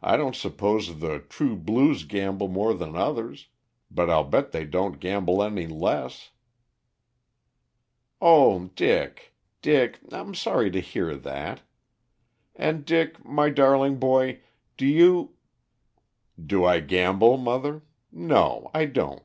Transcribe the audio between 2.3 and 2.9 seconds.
more